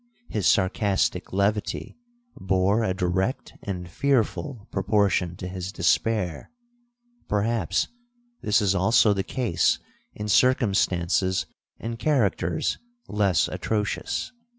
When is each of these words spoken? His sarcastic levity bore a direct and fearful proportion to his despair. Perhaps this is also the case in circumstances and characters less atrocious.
His 0.29 0.47
sarcastic 0.47 1.31
levity 1.31 1.95
bore 2.35 2.83
a 2.83 2.91
direct 2.91 3.53
and 3.61 3.87
fearful 3.87 4.67
proportion 4.71 5.35
to 5.35 5.47
his 5.47 5.71
despair. 5.71 6.49
Perhaps 7.27 7.87
this 8.41 8.63
is 8.63 8.73
also 8.73 9.13
the 9.13 9.21
case 9.21 9.77
in 10.15 10.27
circumstances 10.27 11.45
and 11.79 11.99
characters 11.99 12.79
less 13.07 13.47
atrocious. 13.47 14.31